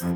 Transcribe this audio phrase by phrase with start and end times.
[0.00, 0.06] Varmt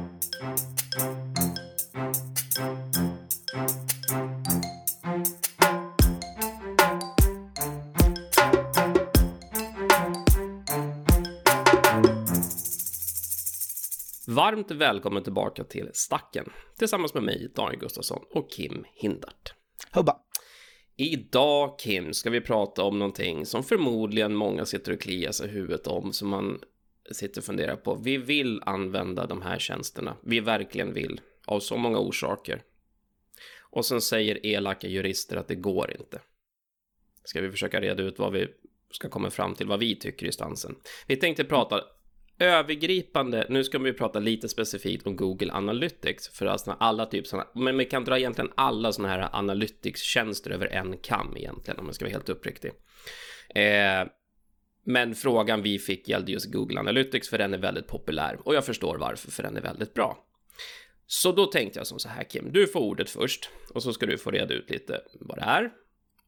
[14.71, 19.55] välkommen tillbaka till Stacken tillsammans med mig, Daniel Gustafsson och Kim Hindart.
[19.93, 20.17] Hubba.
[20.97, 25.51] Idag, Kim, ska vi prata om någonting som förmodligen många sitter och kliar sig i
[25.51, 26.59] huvudet om, som man
[27.11, 27.95] sitter och funderar på.
[27.95, 30.17] Vi vill använda de här tjänsterna.
[30.23, 32.63] Vi verkligen vill, av så många orsaker.
[33.61, 36.21] Och sen säger elaka jurister att det går inte.
[37.25, 38.49] Ska vi försöka reda ut vad vi
[38.91, 40.77] ska komma fram till, vad vi tycker i stansen.
[41.07, 41.85] Vi tänkte prata
[42.39, 47.49] övergripande, nu ska vi prata lite specifikt om Google Analytics, för alltså alla typ sådana,
[47.55, 51.95] men vi kan dra egentligen alla sådana här Analytics-tjänster över en kam egentligen, om man
[51.95, 52.73] ska vara helt uppriktig.
[53.55, 54.07] Eh,
[54.93, 58.65] men frågan vi fick gällde just Google Analytics, för den är väldigt populär, och jag
[58.65, 60.25] förstår varför, för den är väldigt bra.
[61.07, 64.07] Så då tänkte jag som så här Kim, du får ordet först, och så ska
[64.07, 65.71] du få reda ut lite vad det är,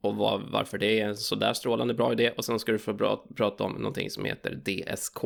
[0.01, 2.93] och var, varför det är en sådär strålande bra idé, och sen ska du få
[2.93, 5.25] bra, prata om någonting som heter DSK,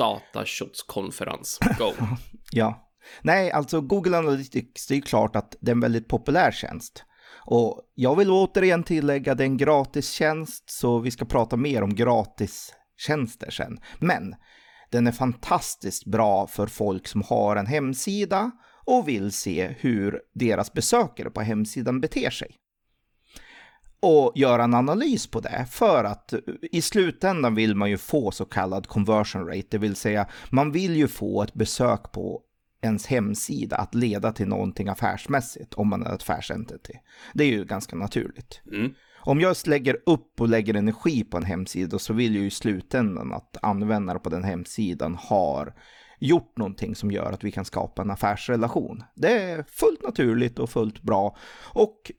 [0.00, 1.58] dataköttskonferens.
[1.78, 1.92] Go!
[2.52, 2.86] ja.
[3.22, 7.04] Nej, alltså Google Analytics, det är ju klart att det är en väldigt populär tjänst.
[7.44, 11.94] Och jag vill återigen tillägga, det är en gratistjänst, så vi ska prata mer om
[11.94, 13.80] gratistjänster sen.
[13.98, 14.34] Men
[14.90, 18.50] den är fantastiskt bra för folk som har en hemsida
[18.84, 22.56] och vill se hur deras besökare på hemsidan beter sig
[24.02, 25.66] och göra en analys på det.
[25.70, 26.34] För att
[26.72, 30.96] i slutändan vill man ju få så kallad conversion rate, det vill säga man vill
[30.96, 32.42] ju få ett besök på
[32.80, 36.92] ens hemsida att leda till någonting affärsmässigt om man är ett affärsentity.
[37.34, 38.60] Det är ju ganska naturligt.
[38.72, 38.94] Mm.
[39.22, 42.50] Om jag lägger upp och lägger energi på en hemsida så vill jag ju i
[42.50, 45.74] slutändan att användare på den hemsidan har
[46.18, 49.04] gjort någonting som gör att vi kan skapa en affärsrelation.
[49.14, 51.36] Det är fullt naturligt och fullt bra.
[51.72, 52.12] Och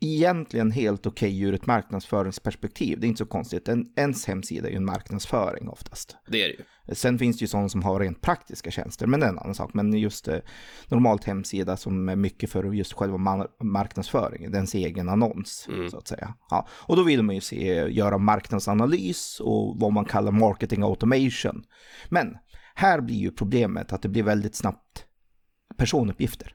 [0.00, 3.00] egentligen helt okej okay ur ett marknadsföringsperspektiv.
[3.00, 3.68] Det är inte så konstigt.
[3.68, 6.16] En, ens hemsida är ju en marknadsföring oftast.
[6.28, 6.94] Det är det ju.
[6.94, 9.54] Sen finns det ju sådana som har rent praktiska tjänster, men det är en annan
[9.54, 9.74] sak.
[9.74, 10.38] Men just eh,
[10.88, 15.90] normalt hemsida som är mycket för just själva marknadsföringen, dens egen annons, mm.
[15.90, 16.34] så att säga.
[16.50, 21.64] Ja, och då vill man ju se, göra marknadsanalys och vad man kallar marketing automation.
[22.08, 22.36] Men
[22.74, 25.06] här blir ju problemet att det blir väldigt snabbt
[25.76, 26.54] personuppgifter.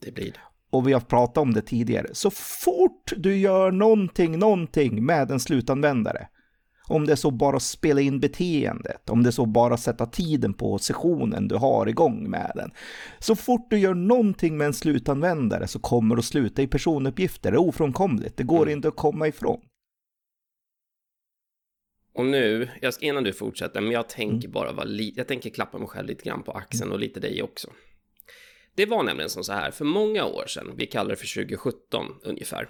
[0.00, 0.40] Det blir det
[0.70, 5.40] och vi har pratat om det tidigare, så fort du gör någonting, någonting med en
[5.40, 6.28] slutanvändare,
[6.88, 10.54] om det är så bara spela in beteendet, om det är så bara sätta tiden
[10.54, 12.70] på sessionen du har igång med den.
[13.18, 17.56] Så fort du gör någonting med en slutanvändare så kommer att sluta i personuppgifter, det
[17.56, 18.72] är ofrånkomligt, det går mm.
[18.72, 19.60] inte att komma ifrån.
[22.14, 24.52] Och nu, jag ska, innan du fortsätter, men jag tänker mm.
[24.52, 27.42] bara vara lite, jag tänker klappa mig själv lite grann på axeln och lite dig
[27.42, 27.70] också.
[28.78, 32.06] Det var nämligen som så här, för många år sedan, vi kallar det för 2017
[32.22, 32.68] ungefär,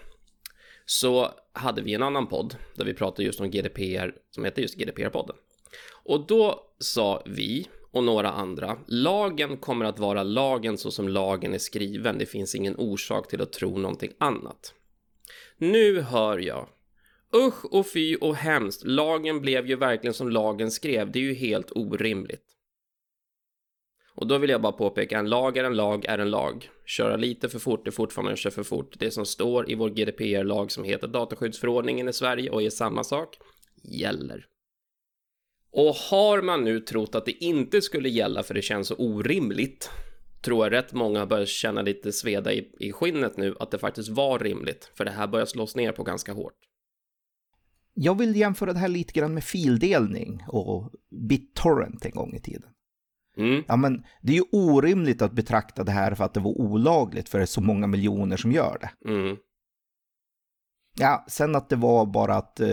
[0.86, 4.78] så hade vi en annan podd där vi pratade just om GDPR, som heter just
[4.78, 5.34] GDPR-podden.
[6.04, 11.54] Och då sa vi och några andra, lagen kommer att vara lagen så som lagen
[11.54, 14.74] är skriven, det finns ingen orsak till att tro någonting annat.
[15.56, 16.68] Nu hör jag,
[17.34, 21.34] usch och fy och hemskt, lagen blev ju verkligen som lagen skrev, det är ju
[21.34, 22.57] helt orimligt.
[24.18, 26.70] Och då vill jag bara påpeka, en lag är en lag är en lag.
[26.84, 28.94] Köra lite för fort är fortfarande att köra för fort.
[28.98, 33.38] Det som står i vår GDPR-lag som heter dataskyddsförordningen i Sverige och är samma sak,
[33.82, 34.46] gäller.
[35.72, 39.90] Och har man nu trott att det inte skulle gälla för det känns så orimligt,
[40.42, 44.08] tror jag rätt många börjar känna lite sveda i, i skinnet nu att det faktiskt
[44.08, 46.58] var rimligt, för det här börjar slås ner på ganska hårt.
[47.94, 50.92] Jag vill jämföra det här lite grann med fildelning och
[51.28, 52.70] BitTorrent en gång i tiden.
[53.38, 53.64] Mm.
[53.68, 57.28] Ja, men det är ju orimligt att betrakta det här för att det var olagligt
[57.28, 59.10] för det är så många miljoner som gör det.
[59.10, 59.36] Mm.
[61.00, 62.68] Ja, sen att det var bara att eh,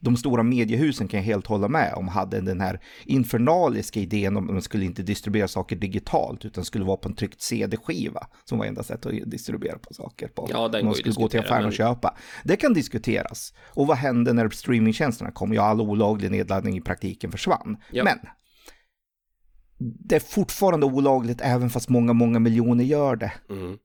[0.00, 4.44] de stora mediehusen kan jag helt hålla med om hade den här infernaliska idén om
[4.44, 8.58] att man skulle inte distribuera saker digitalt utan skulle vara på en tryckt CD-skiva som
[8.58, 10.48] var enda sättet att distribuera på saker på.
[10.50, 11.66] Ja, den man skulle gå till affären men...
[11.66, 12.16] och köpa.
[12.44, 13.54] Det kan diskuteras.
[13.74, 15.54] Och vad hände när streamingtjänsterna kom?
[15.54, 17.76] Ja, all olaglig nedladdning i praktiken försvann.
[17.90, 18.04] Ja.
[18.04, 18.18] Men
[19.82, 23.32] det är fortfarande olagligt även fast många, många miljoner gör det.
[23.50, 23.78] Mm.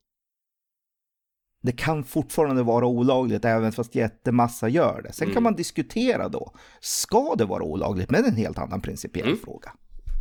[1.61, 5.13] Det kan fortfarande vara olagligt även fast jättemassa gör det.
[5.13, 5.33] Sen mm.
[5.33, 8.11] kan man diskutera då, ska det vara olagligt?
[8.11, 9.39] Men det är en helt annan principiell mm.
[9.39, 9.71] fråga.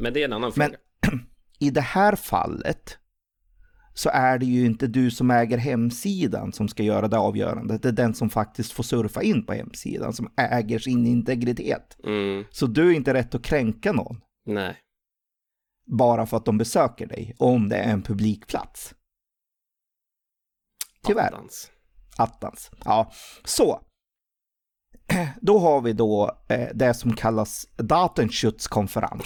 [0.01, 0.71] Men det är en annan fråga.
[1.03, 1.21] Men
[1.59, 2.99] i det här fallet
[3.95, 7.83] så är det ju inte du som äger hemsidan som ska göra det avgörandet.
[7.83, 11.97] Det är den som faktiskt får surfa in på hemsidan som äger sin integritet.
[12.05, 12.45] Mm.
[12.51, 14.21] Så du är inte rätt att kränka någon.
[14.47, 14.77] Nej.
[15.87, 18.95] Bara för att de besöker dig, om det är en publikplats.
[21.07, 21.27] Tyvärr.
[21.33, 21.71] Attans.
[22.17, 22.71] Attans.
[22.85, 23.13] Ja,
[23.45, 23.81] så.
[25.41, 29.25] Då har vi då eh, det som kallas Datenschutzkonferens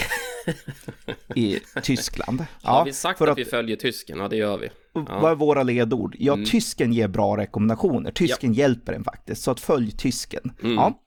[1.34, 2.46] i Tyskland.
[2.62, 4.18] Har vi sagt för att, vi följer tysken?
[4.18, 4.70] Ja, det gör vi.
[4.94, 5.18] Ja.
[5.22, 6.16] Vad är våra ledord?
[6.18, 6.46] Ja, Mm.
[6.46, 8.10] tysken ger bra rekommendationer.
[8.12, 10.52] Tysken hjälper en faktiskt, så att följ tysken.
[10.62, 10.74] Mm.
[10.76, 11.00] Ja.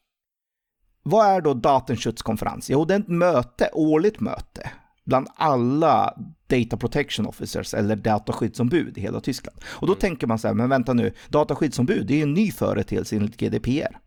[1.04, 2.70] Vad är då Datenschutzkonferens?
[2.70, 4.72] Jo, det är ett möte, årligt möte,
[5.06, 6.14] bland alla
[6.48, 9.58] Data Protection Officers eller dataskyddsombud i hela Tyskland.
[9.64, 9.96] Och Mm.
[9.96, 13.16] då tänker man så här, men vänta nu, dataskyddsombud, det är ju en ny företeelse
[13.16, 14.00] enligt GDPR.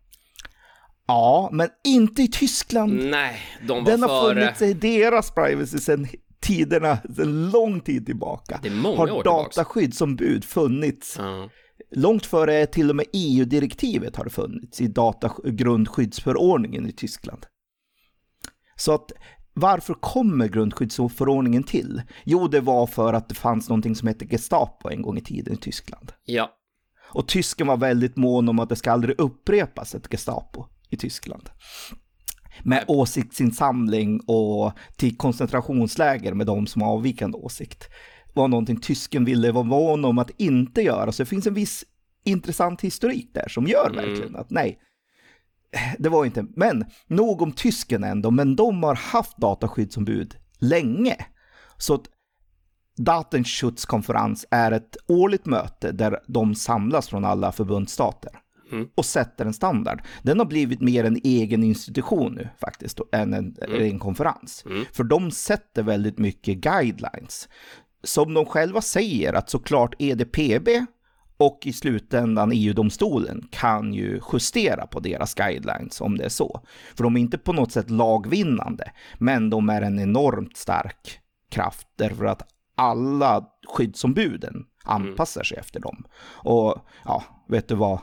[1.07, 2.93] Ja, men inte i Tyskland.
[3.05, 4.33] Nej, de var Den har före.
[4.41, 6.07] funnits i deras privacy sedan
[6.39, 8.59] tiderna, sedan lång tid tillbaka.
[8.63, 11.49] Det är många har år dataskyddsombud funnits Ja.
[11.91, 17.45] Långt före till och med EU-direktivet har det funnits i datagrundskyddsförordningen i Tyskland.
[18.75, 19.11] Så att
[19.59, 22.01] varför kommer grundskyddsförordningen till?
[22.23, 25.53] Jo, det var för att det fanns någonting som hette Gestapo en gång i tiden
[25.53, 26.11] i Tyskland.
[26.25, 26.53] ja.
[27.09, 31.49] Och tysken var väldigt mån om att det ska aldrig upprepas ett Gestapo i Tyskland.
[32.63, 37.83] Med åsiktsinsamling och till koncentrationsläger med de som har avvikande åsikt.
[38.33, 41.11] var någonting tysken ville vara mån om att inte göra.
[41.11, 41.85] Så det finns en viss
[42.23, 44.05] intressant historik där som gör Mm.
[44.05, 44.79] verkligen att nej,
[45.99, 46.45] det var inte.
[46.55, 51.15] Men nog om tysken ändå, men de har haft dataskyddsombud länge.
[51.77, 52.05] Så att
[52.97, 58.31] Datenschutzkonferens är ett årligt möte där de samlas från alla förbundsstater
[58.71, 58.87] Mm.
[58.95, 60.01] och sätter en standard.
[60.23, 64.63] Den har blivit mer en egen institution nu faktiskt, än en, en konferens.
[64.65, 64.85] Mm.
[64.93, 67.49] För de sätter väldigt mycket guidelines.
[68.03, 70.69] Som de själva säger att såklart EDPB
[71.37, 76.61] och i slutändan EU-domstolen kan ju justera på deras guidelines om det är så.
[76.95, 81.19] För de är inte på något sätt lagvinnande, men de är en enormt stark
[81.51, 82.41] kraft därför att
[82.75, 86.05] alla skyddsombuden anpassar sig efter dem.
[86.27, 86.75] Och
[87.05, 87.99] ja, vet du vad?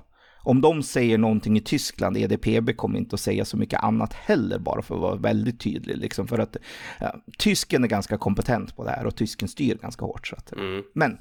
[0.47, 4.59] Om de säger någonting i Tyskland, EDPB kommer inte att säga så mycket annat heller,
[4.59, 5.97] bara för att vara väldigt tydlig.
[5.97, 6.57] Liksom för att
[7.01, 10.27] ja, tysken är ganska kompetent på det här och tysken styr ganska hårt.
[10.27, 10.83] Så att, Mm.
[10.95, 11.19] Men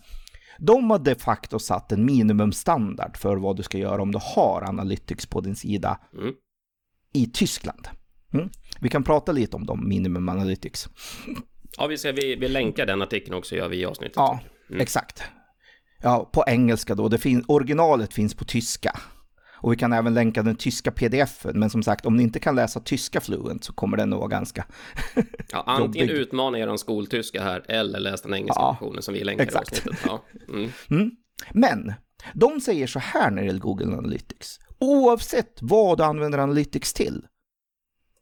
[0.59, 4.61] de har de facto satt en minimumstandard för vad du ska göra om du har
[4.67, 6.33] Analytics på din sida Mm.
[7.13, 7.87] i Tyskland.
[8.33, 8.49] Mm.
[8.79, 10.89] Vi kan prata lite om de minimum Analytics.
[11.77, 14.15] Ja, vi, ska, vi, vi länkar den artikeln också, gör vi i avsnittet.
[14.15, 14.39] Ja,
[14.69, 14.81] Mm.
[14.81, 15.23] exakt.
[16.01, 17.07] Ja, på engelska då.
[17.07, 18.99] Det fin- originalet finns på tyska.
[19.63, 21.59] Och vi kan även länka den tyska pdf-en.
[21.59, 24.29] Men som sagt, om ni inte kan läsa tyska fluent så kommer den att vara
[24.29, 24.65] ganska...
[25.51, 29.43] Ja, antingen utmana er skoltyska här, eller läs den engelska Ja, versionen som vi länkar
[29.43, 29.73] exakt.
[29.73, 29.99] i avsnittet.
[30.05, 30.23] Ja.
[30.49, 30.69] Mm.
[30.89, 31.11] Mm.
[31.51, 31.93] Men
[32.33, 34.59] de säger så här när det gäller Google Analytics.
[34.79, 37.25] Oavsett vad du använder Analytics till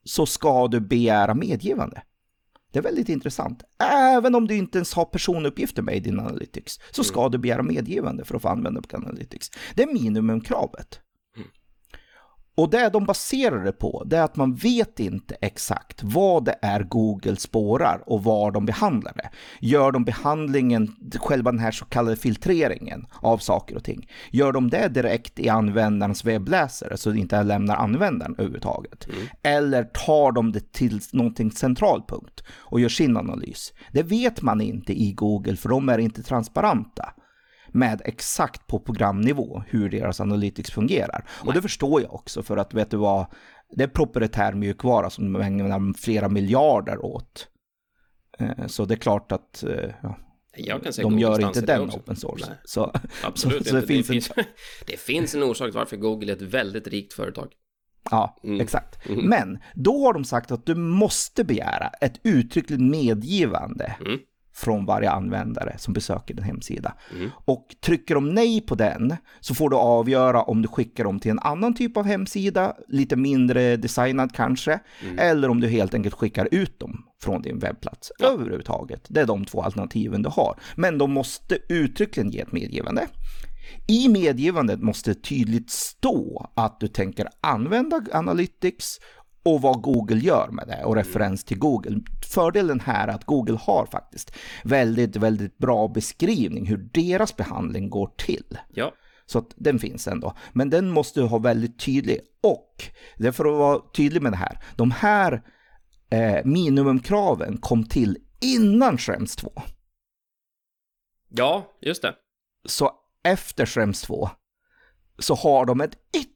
[0.04, 2.02] så ska du begära medgivande.
[2.72, 3.64] Det är väldigt intressant.
[3.80, 7.64] Även om du inte ens har personuppgifter med i din Analytics så ska du begära
[7.64, 9.50] medgivande för att få använda Analytics.
[9.76, 11.02] Det är minimumkravet.
[12.62, 16.56] Och det de baserar det på, det är att man vet inte exakt vad det
[16.62, 19.30] är Google spårar och var de behandlar det.
[19.60, 24.70] Gör de behandlingen, själva den här så kallade filtreringen av saker och ting, gör de
[24.70, 29.08] det direkt i användarens webbläsare så det inte lämnar användaren överhuvudtaget?
[29.44, 33.74] Eller tar de det till någonting centralpunkt och gör sin analys?
[33.92, 37.14] Det vet man inte i Google för de är inte transparenta
[37.74, 41.26] med exakt på programnivå hur deras analytics fungerar.
[41.30, 43.26] Och det förstår jag också för att vet du vad,
[43.76, 47.48] det är proprietär mjukvara som de ägnar flera miljarder åt.
[48.40, 49.90] Eh, Så det är klart att eh,
[50.58, 52.46] ja, de gör inte den open source.
[52.50, 54.32] Nej, Så, absolut så, så det, finns det, en, finns,
[54.88, 57.52] det finns en orsak till varför Google är ett väldigt rikt företag.
[58.12, 58.62] Ja, Mm.
[58.62, 59.10] exakt.
[59.10, 59.26] Mm.
[59.26, 64.20] Men då har de sagt att du måste begära ett uttryckligt medgivande Mm.
[64.62, 66.94] Från varje användare som besöker din hemsida.
[67.16, 67.30] Mm.
[67.46, 71.32] Och trycker de nej på den så får du avgöra om du skickar dem till
[71.32, 75.20] en annan typ av hemsida, lite mindre designad kanske, Mm.
[75.20, 78.28] eller om du helt enkelt skickar ut dem från din webbplats Ja.
[78.28, 79.06] överhuvudtaget.
[79.10, 80.60] Det är de två alternativen du har.
[80.76, 83.08] Men de måste uttryckligen ge ett medgivande.
[83.88, 89.00] I medgivandet måste tydligt stå att du tänker använda Analytics
[89.44, 92.02] och vad Google gör med det och referens till Google.
[92.34, 94.32] Fördelen här är att Google har faktiskt
[94.64, 98.58] väldigt, väldigt bra beskrivning hur deras behandling går till.
[98.74, 98.94] Ja,
[99.26, 100.34] Så att den finns ändå.
[100.54, 102.20] Men den måste du ha väldigt tydlig.
[102.44, 102.84] Och,
[103.18, 105.42] det är för att vara tydlig med det här, de här
[106.10, 109.52] eh, minimumkraven kom till innan Schrems 2.
[111.30, 112.16] ja just det.
[112.66, 112.92] Så
[113.24, 114.30] efter Schrems 2
[115.20, 116.31] så har de ett ytterligare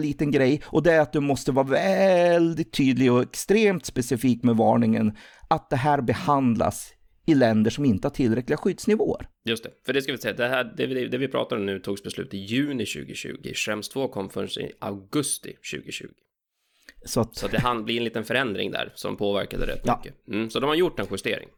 [0.00, 4.56] liten grej och det är att du måste vara väldigt tydlig och extremt specifik med
[4.56, 5.16] varningen
[5.48, 6.94] att det här behandlas
[7.26, 9.28] i länder som inte har tillräckliga skyddsnivåer.
[9.44, 11.78] Just det, för det ska vi säga, det, här, det, det vi pratar om nu
[11.78, 13.52] togs beslut i juni 2020.
[13.54, 16.06] Schrems 2 kom först i augusti 2020.
[17.04, 17.36] Så, att...
[17.36, 20.00] så det hann bli en liten förändring där som påverkade rätt ja.
[20.02, 20.28] mycket.
[20.28, 21.48] Mm, så de har gjort en justering.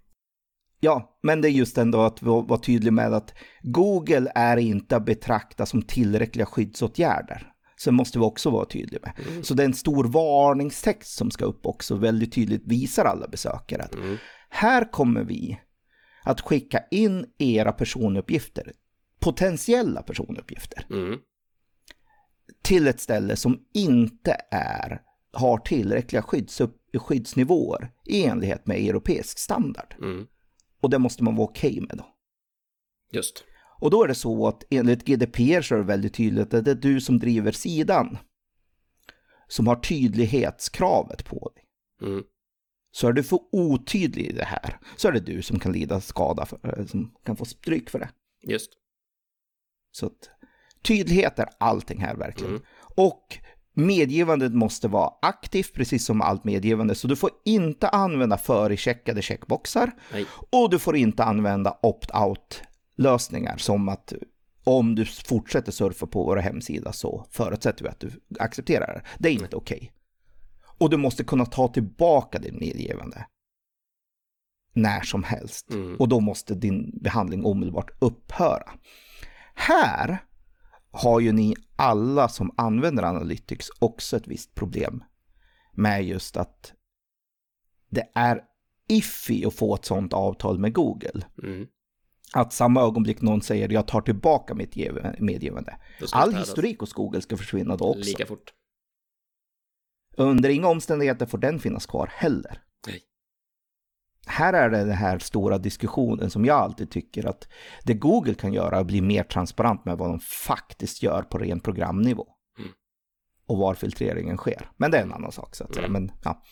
[0.80, 5.06] Ja, men det är just ändå att vara tydlig med att Google är inte att
[5.06, 7.52] betrakta som tillräckliga skyddsåtgärder.
[7.76, 9.28] Så måste vi också vara tydliga med.
[9.28, 9.44] Mm.
[9.44, 13.82] Så det är en stor varningstext som ska upp också, väldigt tydligt visar alla besökare
[13.82, 14.16] att mm.
[14.48, 15.60] här kommer vi
[16.22, 18.72] att skicka in era personuppgifter,
[19.20, 21.18] potentiella personuppgifter, mm.
[22.62, 25.02] till ett ställe som inte är,
[25.32, 26.62] har tillräckliga skydds,
[26.98, 29.94] skyddsnivåer i enlighet med europeisk standard.
[29.98, 30.26] Mm.
[30.80, 32.06] Och det måste man vara okej okay med då.
[33.12, 33.44] Just.
[33.78, 36.70] Och då är det så att enligt GDPR så är det väldigt tydligt att det
[36.70, 38.18] är du som driver sidan
[39.48, 41.64] som har tydlighetskravet på dig.
[42.08, 42.24] Mm.
[42.90, 46.00] Så är du för otydlig i det här så är det du som kan lida
[46.00, 48.08] skada, för, eh, som kan få stryk för det.
[48.42, 48.70] Just.
[49.92, 50.30] Så att
[50.82, 52.50] tydlighet är allting här verkligen.
[52.50, 52.62] Mm.
[52.96, 53.38] Och
[53.74, 56.94] medgivandet måste vara aktivt, precis som allt medgivande.
[56.94, 59.92] Så du får inte använda förecheckade checkboxar.
[60.12, 60.26] Nej.
[60.50, 62.62] Och du får inte använda opt-out
[62.96, 64.12] lösningar som att
[64.64, 68.10] om du fortsätter surfa på vår hemsida så förutsätter vi att du
[68.40, 69.02] accepterar det.
[69.18, 69.76] Det är inte okej.
[69.76, 69.88] Okay.
[70.78, 73.26] Och du måste kunna ta tillbaka din medgivande
[74.72, 75.70] när som helst.
[75.70, 75.96] Mm.
[75.96, 78.72] Och då måste din behandling omedelbart upphöra.
[79.54, 80.18] Här
[80.90, 85.04] har ju ni alla som använder Analytics också ett visst problem
[85.72, 86.72] med just att
[87.90, 88.42] det är
[88.88, 91.26] iffy att få ett sånt avtal med Google.
[91.42, 91.66] Mm.
[92.32, 94.76] Att samma ögonblick någon säger jag tar tillbaka mitt
[95.18, 95.76] medgivande.
[96.12, 98.00] All historik hos Google ska försvinna då också.
[98.00, 98.52] Lika fort.
[100.16, 102.62] Under inga omständigheter får den finnas kvar heller.
[102.86, 103.02] Nej.
[104.26, 107.48] Här är det den här stora diskussionen som jag alltid tycker att
[107.82, 111.38] det Google kan göra är att bli mer transparent med vad de faktiskt gör på
[111.38, 112.26] ren programnivå.
[112.58, 112.70] Mm.
[113.46, 114.70] Och var filtreringen sker.
[114.76, 115.86] Men det är en annan sak så att säga.
[115.86, 116.02] Mm.
[116.02, 116.42] Men, ja.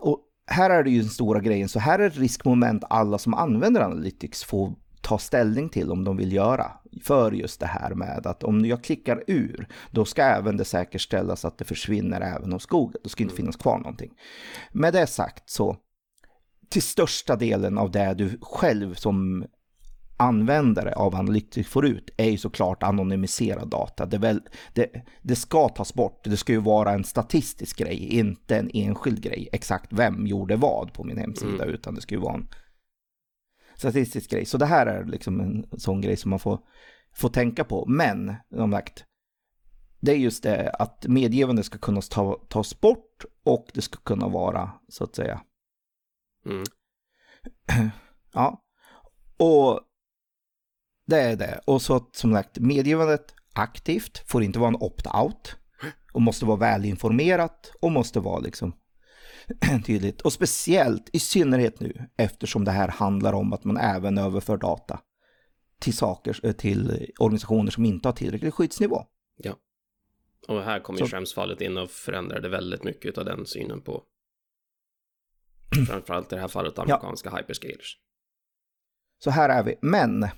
[0.00, 3.34] Och här är det ju den stora grejen, så här är ett riskmoment alla som
[3.34, 8.26] använder Analytics får ta ställning till om de vill göra för just det här med
[8.26, 12.66] att om jag klickar ur, då ska även det säkerställas att det försvinner även hos
[12.66, 12.98] Google.
[13.02, 13.36] Då ska inte mm.
[13.36, 14.10] finnas kvar någonting.
[14.72, 15.76] Med det sagt så,
[16.68, 19.44] till största delen av det du själv som
[20.18, 24.06] användare av Analytics får ut är ju såklart anonymiserad data.
[24.06, 24.40] Det, väl,
[24.72, 26.24] det, det, ska tas bort.
[26.24, 29.48] Det ska ju vara en statistisk grej, inte en enskild grej.
[29.52, 31.74] Exakt vem gjorde vad på min hemsida, mm.
[31.74, 32.48] utan det ska ju vara en
[33.76, 34.44] statistisk grej.
[34.44, 36.60] Så det här är liksom en sån grej som man får,
[37.14, 37.84] får tänka på.
[37.88, 39.04] Men, som sagt,
[40.00, 44.28] det är just det att medgivande ska kunna ta, tas bort och det ska kunna
[44.28, 45.40] vara, så att säga.
[46.46, 46.64] Mm.
[48.32, 48.64] Ja.
[49.36, 49.80] Och
[51.08, 51.60] det är det.
[51.64, 55.54] Och så att som sagt, medgivandet aktivt får inte vara en opt-out.
[56.12, 58.72] Och måste vara välinformerat och måste vara liksom
[59.86, 60.20] tydligt.
[60.20, 65.00] Och speciellt i synnerhet nu eftersom det här handlar om att man även överför data
[65.80, 69.04] till saker, eh, till organisationer som inte har tillräcklig skyddsnivå.
[69.36, 69.56] Ja.
[70.48, 74.04] Och här kommer ju Schrems-fallet in och förändrade väldigt mycket av den synen på
[75.88, 77.36] framförallt i det här fallet amerikanska ja.
[77.36, 77.98] hyperscalers.
[79.18, 80.28] Så här är vi, men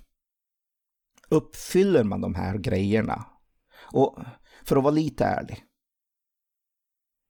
[1.31, 3.27] uppfyller man de här grejerna?
[3.93, 4.19] Och
[4.65, 5.65] för att vara lite ärlig,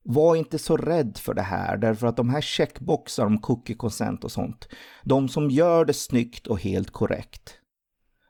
[0.03, 4.23] var inte så rädd för det här, därför att de här checkboxar om cookie consent
[4.23, 4.67] och sånt,
[5.03, 7.57] de som gör det snyggt och helt korrekt,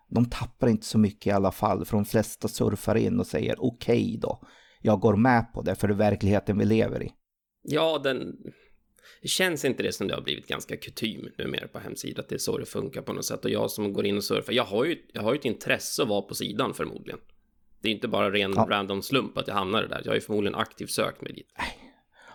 [0.09, 3.55] de tappar inte så mycket i alla fall, för de flesta surfar in och säger
[3.63, 4.41] okej okay då,
[4.81, 7.11] jag går med på det, för det är verkligheten vi lever i.
[7.61, 8.33] Ja, den...
[9.23, 12.39] Känns inte det som det har blivit ganska kutym numera på hemsidan, att det är
[12.39, 13.45] så det funkar på något sätt?
[13.45, 16.03] Och jag som går in och surfar, jag har ju, jag har ju ett intresse
[16.03, 17.19] att vara på sidan förmodligen.
[17.81, 18.67] Det är inte bara ren ja.
[18.69, 20.01] random slump att jag hamnar där.
[20.03, 21.47] Jag har ju förmodligen aktivt sökt mig dit.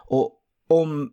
[0.09, 1.13] Och om,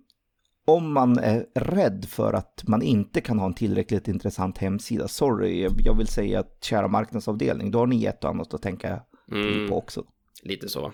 [0.66, 5.68] om man är rädd för att man inte kan ha en tillräckligt intressant hemsida, sorry,
[5.86, 9.70] jag vill säga att kära marknadsavdelning, då har ni ett och annat att tänka mm,
[9.70, 10.06] på också.
[10.44, 10.94] Lite så.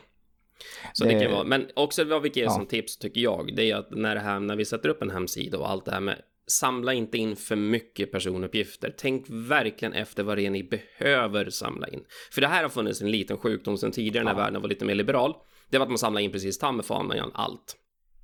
[0.93, 2.49] Så det, det kan vara, men också vad vi ger ja.
[2.49, 5.11] som tips tycker jag, det är att när, det här, när vi sätter upp en
[5.11, 8.95] hemsida och allt det här med samla inte in för mycket personuppgifter.
[8.97, 12.03] Tänk verkligen efter vad det är ni behöver samla in.
[12.31, 14.37] För det här har funnits en liten sjukdom sedan tidigare när ja.
[14.37, 15.33] världen var lite mer liberal.
[15.69, 17.75] Det var att man samlade in precis ta med fan allt.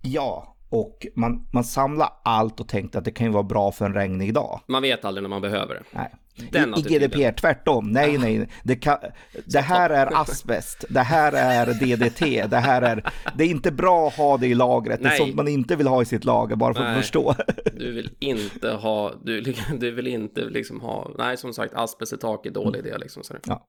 [0.04, 3.86] Ja, Och man, man samlar allt och tänkte att det kan ju vara bra för
[3.86, 4.62] en regnig dag.
[4.68, 5.84] Man vet aldrig när man behöver det.
[5.92, 6.16] Nej.
[6.52, 6.82] Den I, I.
[6.82, 7.92] GDPR, tvärtom.
[7.92, 8.50] Nej, nej.
[8.64, 8.98] Det, kan,
[9.46, 13.12] det här är asbest, det här är DDT, det här är...
[13.38, 15.00] Det är inte bra att ha det i lagret.
[15.00, 15.18] Det är Nej.
[15.18, 16.92] sånt man inte vill ha i sitt lager, bara för Nej.
[16.92, 17.36] att förstå.
[17.74, 19.42] Du vill inte ha, du,
[19.80, 23.24] du vill inte liksom ha, nej som sagt asbest i tak är dålig idé liksom.
[23.24, 23.68] Så, Ja.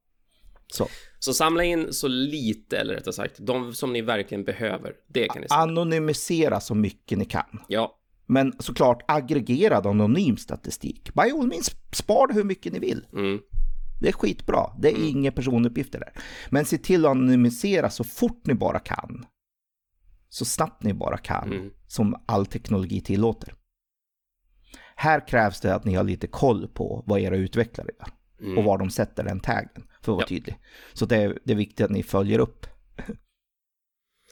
[0.73, 0.89] Så.
[1.19, 4.93] så samla in så lite, eller rättare sagt, de som ni verkligen behöver.
[5.09, 5.61] Det kan ni säga.
[5.61, 7.61] Anonymisera så mycket ni kan.
[7.69, 11.15] Ja, Men såklart aggregerad anonym statistik.
[11.15, 13.07] By all means, spar hur mycket ni vill.
[13.13, 13.41] mm,
[14.01, 14.71] Det är skitbra.
[14.79, 16.13] Det är inga personuppgifter där.
[16.51, 19.27] Men se till att anonymisera så fort ni bara kan.
[20.29, 21.53] Så snabbt ni bara kan.
[21.53, 21.71] Mm.
[21.87, 23.55] Som all teknologi tillåter.
[24.97, 28.09] Här krävs det att ni har lite koll på vad era utvecklare gör.
[28.41, 28.59] Mm.
[28.59, 29.85] Och var de sätter den taggen.
[30.03, 30.27] För att vara Ja.
[30.29, 30.59] tydlig.
[30.93, 32.67] Så det är, det är viktigt att ni följer upp.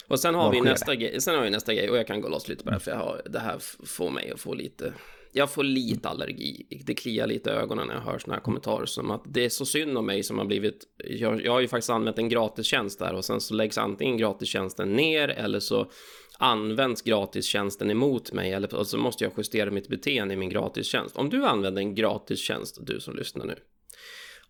[0.08, 2.28] Och sen har vi nästa grej, sen har vi nästa grej och jag kan gå
[2.28, 4.92] loss lite på det för jag har, det här får mig att få lite,
[5.32, 6.82] jag får lite allergi.
[6.86, 9.48] Det kliar lite i ögonen när jag hör sådana här kommentarer som att det är
[9.48, 12.98] så synd om mig som har blivit, jag, jag har ju faktiskt använt en gratistjänst
[12.98, 15.90] där och sen så läggs antingen gratistjänsten ner eller så
[16.38, 21.16] används gratistjänsten emot mig eller så måste jag justera mitt beteende i min gratistjänst.
[21.16, 23.54] Om du använder en gratistjänst, du som lyssnar nu,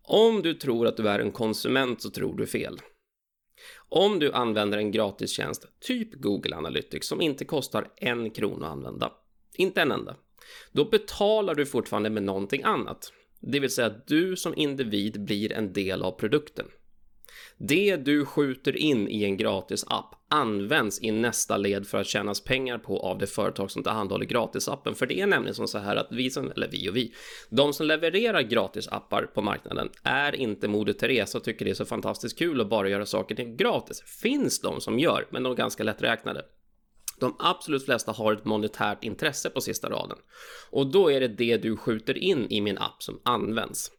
[0.02, 2.80] om du tror att du är en konsument så tror du fel.
[3.88, 9.12] Om du använder en gratistjänst, typ Google Analytics, som inte kostar en krona att använda,
[9.54, 10.16] inte en enda,
[10.72, 13.12] då betalar du fortfarande med någonting annat.
[13.40, 16.66] Det vill säga att du som individ blir en del av produkten.
[17.56, 22.40] Det du skjuter in i en gratis app används i nästa led för att tjänas
[22.40, 24.94] pengar på av det företag som tillhandahåller gratisappen.
[24.94, 27.14] För det är nämligen som så här att vi som, eller vi och vi,
[27.50, 31.84] de som levererar gratisappar på marknaden är inte Moder Teresa och tycker det är så
[31.84, 34.02] fantastiskt kul att bara göra saker till gratis.
[34.22, 36.44] Finns de som gör, men de är ganska lätträknade.
[37.20, 40.18] De absolut flesta har ett monetärt intresse på sista raden.
[40.70, 43.90] Och då är det det du skjuter in i min app som används.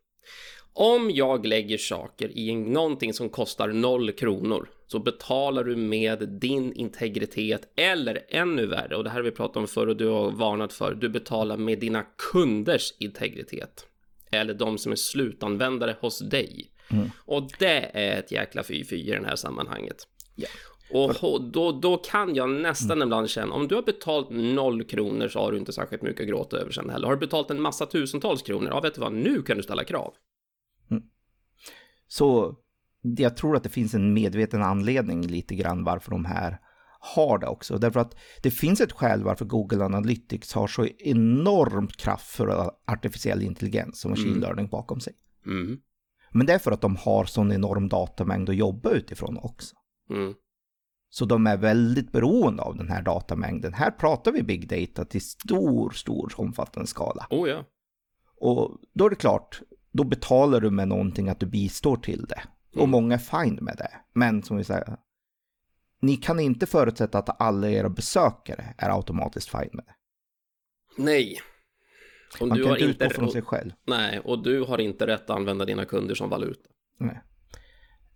[0.73, 6.73] Om jag lägger saker i någonting som kostar 0 kronor så betalar du med din
[6.73, 10.31] integritet eller ännu värre, och det här har vi pratat om förr och du har
[10.31, 13.87] varnat för, du betalar med dina kunders integritet.
[14.31, 16.71] Eller de som är slutanvändare hos dig.
[17.17, 20.07] Och det är ett jäkla fy-fy i det här sammanhanget.
[20.35, 20.47] Ja.
[20.91, 25.39] Och då, då kan jag nästan ibland känna, om du har betalt noll kronor så
[25.39, 27.07] har du inte särskilt mycket att gråta över sen heller.
[27.07, 29.83] Har du betalt en massa tusentals kronor, ja vet du vad, nu kan du ställa
[29.83, 30.13] krav.
[32.07, 32.55] Så
[33.17, 36.59] jag tror att det finns en medveten anledning lite grann varför de här
[36.99, 37.77] har det också.
[37.77, 42.49] Därför att det finns ett skäl varför Google Analytics har så enormt kraftfull
[42.87, 45.13] artificiell intelligens och machine learning bakom sig.
[45.45, 45.77] Mm.
[46.31, 49.75] Men det är för att de har sån enorm datamängd att jobba utifrån också.
[50.09, 50.33] Mm.
[51.09, 53.73] Så de är väldigt beroende av den här datamängden.
[53.73, 57.27] Här pratar vi big data till stor, stor omfattande skala.
[57.29, 57.65] Oh ja.
[58.37, 62.41] Och då är det klart, då betalar du med någonting att du bistår till det.
[62.75, 62.89] Och Mm.
[62.89, 63.91] många är fine med det.
[64.13, 64.97] Men som vi säger,
[66.01, 69.93] ni kan inte förutsätta att alla era besökare är automatiskt fine med det.
[71.03, 71.37] Nej.
[72.39, 73.71] Om Man du kan har inte inte, utgå från sig själv.
[73.87, 76.69] nej, och du har inte rätt att använda dina kunder som valuta.
[76.99, 77.21] Nej.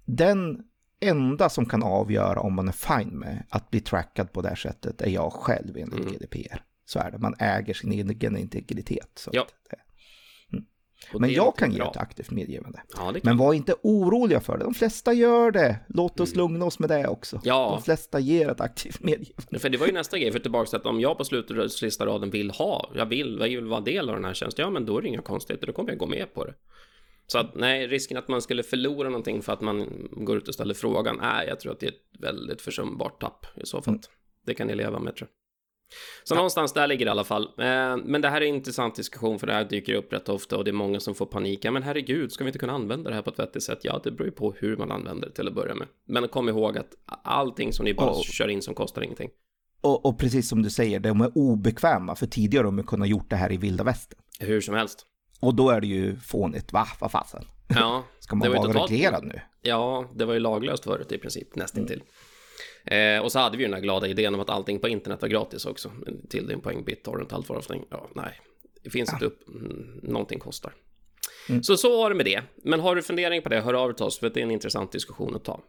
[0.06, 0.64] Den
[1.00, 4.56] enda som kan avgöra om man är fine med att bli trackad på det här
[4.56, 6.14] sättet är jag själv enligt Mm.
[6.14, 6.64] GDPR.
[6.86, 9.12] Så är det, man äger sin egen integritet.
[9.16, 9.48] Så Ja.
[9.70, 9.76] det,
[11.14, 11.92] men jag kan ge bra.
[11.92, 12.82] ett aktivt medgivande.
[12.98, 13.14] Ja.
[13.24, 15.80] Men var inte oroliga för det, de flesta gör det.
[15.88, 17.36] Låt oss lugna oss med det också.
[17.36, 17.44] Mm.
[17.46, 17.70] Ja.
[17.76, 19.60] De flesta ger ett aktivt medgivande.
[19.60, 22.30] För det var ju nästa grej, för tillbaka till att om jag på slutet raden
[22.30, 24.98] vill ha, jag vill, jag vill vara del av den här tjänsten, ja men då
[24.98, 26.54] är det inga konstigheter, då kommer jag gå med på det.
[27.28, 30.54] Så att nej, risken att man skulle förlora någonting för att man går ut och
[30.54, 34.00] ställer frågan, nej, jag tror att det är ett väldigt försumbart tapp i så fall.
[34.46, 35.39] Det kan ni leva med tror jag.
[36.24, 37.44] Så någonstans där ligger det i alla fall.
[37.44, 40.58] Eh, Men det här är en intressant diskussion för det här dyker upp rätt ofta
[40.58, 41.66] och det är många som får panik.
[41.66, 43.80] Ja, men herregud, ska vi inte kunna använda det här på ett vettigt sätt?
[43.82, 45.88] Ja, det beror ju på hur man använder det till att börja med.
[46.08, 46.90] Men kom ihåg att
[47.24, 48.22] allting som ni bara Oh.
[48.22, 49.30] kör in som kostar ingenting.
[49.82, 53.30] Och, och precis som du säger, de är obekväma, för tidigare har de kunnat gjort
[53.30, 54.20] det här i vilda västern.
[54.40, 55.06] Hur som helst.
[55.40, 56.88] Och då är det ju fånigt, va?
[57.00, 57.44] Vad fasen?
[57.76, 59.42] Ja, Ska man vara totalt- reglerad nu?
[59.62, 62.04] ja, det var ju laglöst förut i princip, nästintill.
[62.86, 65.22] Eh, och så hade vi ju den här glada idén om att allting på internet
[65.22, 65.92] var gratis också.
[66.30, 67.66] Till din poäng, BitTorrent, allt vad.
[67.90, 68.42] Ja, nej,
[68.84, 70.74] det finns inte upp, mm, någonting kostar.
[71.62, 72.42] Så så var det med det.
[72.64, 74.52] Men har du fundering på det, hör av er till oss, för det är en
[74.52, 75.64] intressant diskussion att ta.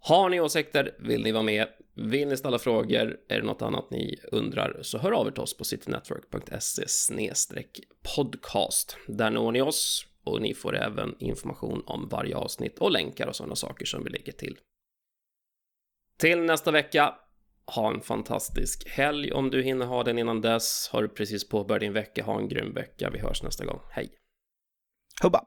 [0.00, 3.90] Har ni åsikter, vill ni vara med, vill ni ställa frågor, är det något annat
[3.90, 6.84] ni undrar, så hör av er till oss på citynetwork.se
[8.16, 8.96] podcast.
[9.06, 13.36] Där når ni oss och ni får även information om varje avsnitt och länkar och
[13.36, 14.56] sådana saker som vi lägger till.
[16.20, 17.14] Till nästa vecka,
[17.66, 20.88] Ha en fantastisk helg om du hinner ha den innan dess.
[20.92, 23.10] Har du precis påbörjat din vecka, ha en grym vecka.
[23.10, 23.80] Vi hörs nästa gång.
[23.90, 24.10] Hej!
[25.22, 25.44] Hubba!